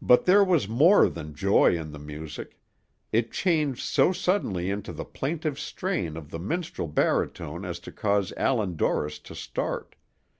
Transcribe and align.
But 0.00 0.26
there 0.26 0.44
was 0.44 0.68
more 0.68 1.08
than 1.08 1.34
joy 1.34 1.76
in 1.76 1.90
the 1.90 1.98
music; 1.98 2.56
it 3.10 3.32
changed 3.32 3.80
so 3.82 4.12
suddenly 4.12 4.70
into 4.70 4.92
the 4.92 5.04
plaintive 5.04 5.58
strain 5.58 6.16
of 6.16 6.30
the 6.30 6.38
minstrel 6.38 6.86
baritone 6.86 7.64
as 7.64 7.80
to 7.80 7.90
cause 7.90 8.32
Allan 8.36 8.76
Dorris 8.76 9.18
to 9.18 9.34
start. 9.34 9.96